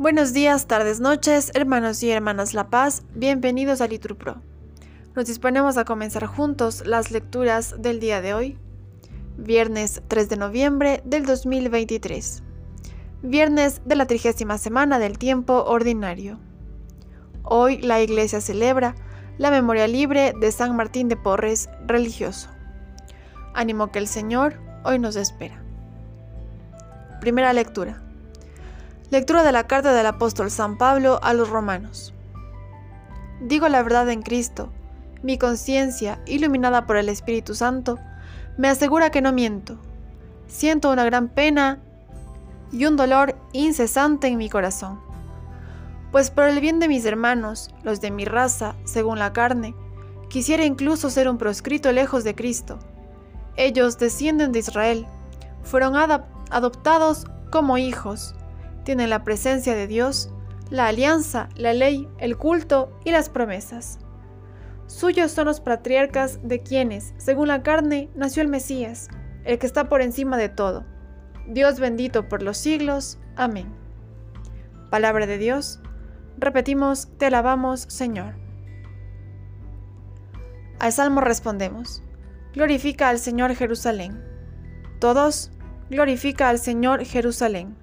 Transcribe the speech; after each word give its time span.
Buenos 0.00 0.32
días, 0.32 0.66
tardes, 0.66 0.98
noches, 0.98 1.50
hermanos 1.54 2.02
y 2.02 2.10
hermanas 2.10 2.54
La 2.54 2.70
Paz, 2.70 3.02
bienvenidos 3.14 3.82
a 3.82 3.86
Liturpro. 3.86 4.40
Nos 5.14 5.26
disponemos 5.26 5.76
a 5.76 5.84
comenzar 5.84 6.24
juntos 6.24 6.86
las 6.86 7.10
lecturas 7.10 7.74
del 7.82 8.00
día 8.00 8.22
de 8.22 8.32
hoy, 8.32 8.58
viernes 9.36 10.02
3 10.08 10.30
de 10.30 10.36
noviembre 10.38 11.02
del 11.04 11.26
2023, 11.26 12.42
viernes 13.22 13.82
de 13.84 13.94
la 13.94 14.06
trigésima 14.06 14.56
semana 14.56 14.98
del 14.98 15.18
tiempo 15.18 15.64
ordinario. 15.64 16.38
Hoy 17.42 17.76
la 17.82 18.00
Iglesia 18.00 18.40
celebra 18.40 18.94
la 19.36 19.50
memoria 19.50 19.86
libre 19.86 20.32
de 20.40 20.50
San 20.50 20.76
Martín 20.76 21.08
de 21.08 21.16
Porres, 21.16 21.68
religioso. 21.86 22.48
Ánimo 23.52 23.92
que 23.92 23.98
el 23.98 24.08
Señor 24.08 24.54
hoy 24.82 24.98
nos 24.98 25.16
espera. 25.16 25.62
Primera 27.20 27.52
lectura 27.52 28.00
Lectura 29.10 29.42
de 29.42 29.52
la 29.52 29.66
carta 29.66 29.92
del 29.92 30.06
apóstol 30.06 30.50
San 30.50 30.78
Pablo 30.78 31.20
a 31.22 31.34
los 31.34 31.50
romanos. 31.50 32.14
Digo 33.42 33.68
la 33.68 33.82
verdad 33.82 34.08
en 34.08 34.22
Cristo. 34.22 34.72
Mi 35.22 35.36
conciencia, 35.36 36.22
iluminada 36.24 36.86
por 36.86 36.96
el 36.96 37.10
Espíritu 37.10 37.54
Santo, 37.54 37.98
me 38.56 38.68
asegura 38.68 39.10
que 39.10 39.20
no 39.20 39.34
miento. 39.34 39.76
Siento 40.46 40.90
una 40.90 41.04
gran 41.04 41.28
pena 41.28 41.78
y 42.72 42.86
un 42.86 42.96
dolor 42.96 43.36
incesante 43.52 44.28
en 44.28 44.38
mi 44.38 44.48
corazón. 44.48 44.98
Pues 46.12 46.30
por 46.30 46.44
el 46.44 46.58
bien 46.60 46.78
de 46.78 46.88
mis 46.88 47.04
hermanos, 47.04 47.68
los 47.82 48.00
de 48.00 48.10
mi 48.10 48.24
raza, 48.24 48.76
según 48.84 49.18
la 49.18 49.34
carne, 49.34 49.74
quisiera 50.30 50.64
incluso 50.64 51.10
ser 51.10 51.28
un 51.28 51.36
proscrito 51.36 51.92
lejos 51.92 52.24
de 52.24 52.34
Cristo. 52.34 52.78
Ellos 53.56 53.98
descienden 53.98 54.52
de 54.52 54.60
Israel, 54.60 55.06
fueron 55.62 55.96
adoptados 56.50 57.26
como 57.50 57.78
hijos 57.78 58.34
tienen 58.84 59.10
la 59.10 59.24
presencia 59.24 59.74
de 59.74 59.86
Dios, 59.86 60.30
la 60.70 60.86
alianza, 60.86 61.48
la 61.56 61.72
ley, 61.72 62.08
el 62.18 62.36
culto 62.36 62.92
y 63.04 63.10
las 63.10 63.28
promesas. 63.28 63.98
Suyos 64.86 65.30
son 65.30 65.46
los 65.46 65.60
patriarcas 65.60 66.40
de 66.42 66.60
quienes, 66.60 67.14
según 67.16 67.48
la 67.48 67.62
carne, 67.62 68.10
nació 68.14 68.42
el 68.42 68.48
Mesías, 68.48 69.08
el 69.44 69.58
que 69.58 69.66
está 69.66 69.88
por 69.88 70.02
encima 70.02 70.36
de 70.36 70.48
todo. 70.48 70.84
Dios 71.46 71.80
bendito 71.80 72.28
por 72.28 72.42
los 72.42 72.58
siglos. 72.58 73.18
Amén. 73.36 73.72
Palabra 74.90 75.26
de 75.26 75.38
Dios. 75.38 75.80
Repetimos, 76.38 77.08
te 77.18 77.26
alabamos, 77.26 77.82
Señor. 77.88 78.34
Al 80.78 80.92
salmo 80.92 81.20
respondemos, 81.20 82.02
glorifica 82.54 83.08
al 83.08 83.18
Señor 83.18 83.54
Jerusalén. 83.54 84.24
Todos, 84.98 85.52
glorifica 85.90 86.48
al 86.48 86.60
Señor 86.60 87.04
Jerusalén. 87.04 87.74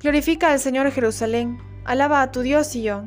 Glorifica 0.00 0.50
al 0.50 0.58
Señor 0.58 0.90
Jerusalén, 0.90 1.58
alaba 1.84 2.22
a 2.22 2.32
tu 2.32 2.40
Dios 2.40 2.68
Sion, 2.68 3.06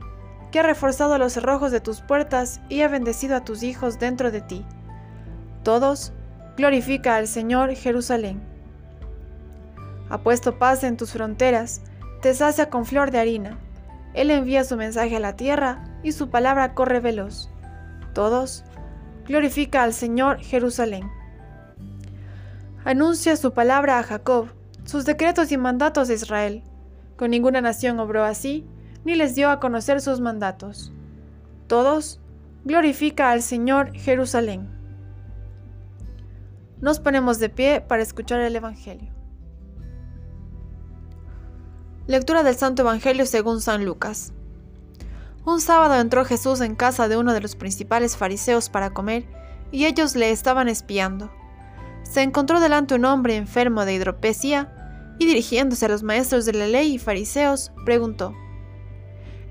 que 0.51 0.59
ha 0.59 0.63
reforzado 0.63 1.17
los 1.17 1.33
cerrojos 1.33 1.71
de 1.71 1.81
tus 1.81 2.01
puertas 2.01 2.61
y 2.69 2.81
ha 2.81 2.87
bendecido 2.87 3.35
a 3.35 3.43
tus 3.43 3.63
hijos 3.63 3.97
dentro 3.97 4.29
de 4.29 4.41
ti. 4.41 4.63
Todos, 5.63 6.13
glorifica 6.55 7.15
al 7.15 7.27
Señor 7.27 7.73
Jerusalén. 7.73 8.41
Ha 10.09 10.19
puesto 10.19 10.59
paz 10.59 10.83
en 10.83 10.95
tus 10.95 11.11
fronteras, 11.11 11.81
te 12.21 12.35
sacia 12.35 12.69
con 12.69 12.85
flor 12.85 13.09
de 13.09 13.19
harina. 13.19 13.57
Él 14.13 14.29
envía 14.29 14.63
su 14.65 14.77
mensaje 14.77 15.15
a 15.15 15.19
la 15.19 15.35
tierra 15.35 15.83
y 16.03 16.11
su 16.11 16.29
palabra 16.29 16.75
corre 16.75 16.99
veloz. 16.99 17.49
Todos, 18.13 18.63
glorifica 19.25 19.81
al 19.81 19.93
Señor 19.93 20.39
Jerusalén. 20.41 21.09
Anuncia 22.87 23.35
su 23.35 23.51
palabra 23.51 23.99
a 23.99 24.03
Jacob, 24.03 24.47
sus 24.85 25.03
decretos 25.03 25.51
y 25.51 25.57
mandatos 25.57 26.07
de 26.07 26.13
Israel 26.13 26.63
con 27.17 27.31
ninguna 27.31 27.59
nación 27.59 27.99
obró 27.99 28.23
así, 28.23 28.65
ni 29.03 29.15
les 29.15 29.35
dio 29.35 29.49
a 29.49 29.59
conocer 29.59 29.99
sus 29.99 30.21
mandatos. 30.21 30.93
Todos, 31.67 32.21
glorifica 32.63 33.31
al 33.31 33.41
Señor 33.41 33.91
Jerusalén. 33.93 34.69
Nos 36.79 37.01
ponemos 37.01 37.39
de 37.39 37.49
pie 37.49 37.81
para 37.81 38.03
escuchar 38.03 38.39
el 38.39 38.55
Evangelio. 38.55 39.11
Lectura 42.05 42.43
del 42.43 42.55
Santo 42.55 42.83
Evangelio 42.83 43.25
según 43.25 43.59
San 43.59 43.83
Lucas. 43.83 44.31
Un 45.43 45.59
sábado 45.59 45.95
entró 45.99 46.23
Jesús 46.23 46.61
en 46.61 46.75
casa 46.75 47.09
de 47.09 47.17
uno 47.17 47.33
de 47.33 47.41
los 47.41 47.57
principales 47.57 48.15
fariseos 48.15 48.69
para 48.69 48.91
comer, 48.91 49.25
y 49.71 49.87
ellos 49.87 50.15
le 50.15 50.31
estaban 50.31 50.69
espiando. 50.69 51.29
Se 52.09 52.21
encontró 52.21 52.61
delante 52.61 52.95
un 52.95 53.03
hombre 53.03 53.35
enfermo 53.35 53.83
de 53.83 53.93
hidropesia, 53.93 54.73
y 55.19 55.25
dirigiéndose 55.25 55.85
a 55.85 55.89
los 55.89 56.03
maestros 56.03 56.45
de 56.45 56.53
la 56.53 56.67
ley 56.67 56.93
y 56.93 56.99
fariseos, 56.99 57.71
preguntó, 57.85 58.33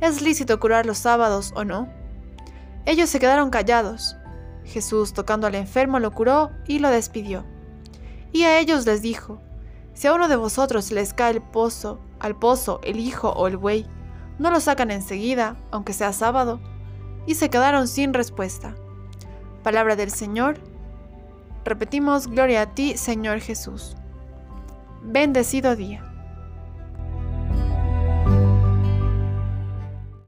¿Es 0.00 0.22
lícito 0.22 0.59
curar 0.59 0.87
los 0.87 0.99
sábados 0.99 1.53
o 1.55 1.65
no? 1.65 1.89
Ellos 2.87 3.11
se 3.11 3.21
quedaron 3.21 3.50
callados. 3.50 4.17
Jesús, 4.65 5.12
tocando 5.12 5.47
al 5.47 5.55
enfermo, 5.55 5.99
lo 5.99 6.12
curó 6.12 6.50
y 6.67 6.78
lo 6.78 6.89
despidió. 6.89 7.44
Y 8.33 8.44
a 8.44 8.59
ellos 8.59 8.87
les 8.87 9.03
dijo, 9.03 9.41
Si 9.93 10.06
a 10.06 10.15
uno 10.15 10.28
de 10.28 10.37
vosotros 10.37 10.93
les 10.93 11.12
cae 11.12 11.33
el 11.33 11.43
pozo, 11.43 12.00
al 12.21 12.38
pozo 12.38 12.81
el 12.84 12.99
hijo 12.99 13.31
o 13.31 13.49
el 13.49 13.59
buey, 13.59 13.87
no 14.38 14.50
lo 14.50 14.61
sacan 14.61 14.91
enseguida, 14.91 15.56
aunque 15.71 15.93
sea 15.93 16.12
sábado. 16.12 16.61
Y 17.27 17.34
se 17.34 17.50
quedaron 17.50 17.87
sin 17.87 18.15
respuesta. 18.15 18.75
Palabra 19.62 19.94
del 19.94 20.11
Señor. 20.11 20.59
Repetimos, 21.66 22.28
Gloria 22.28 22.62
a 22.62 22.75
ti, 22.75 22.97
Señor 22.97 23.41
Jesús. 23.41 23.97
Bendecido 25.03 25.75
día. 25.75 26.16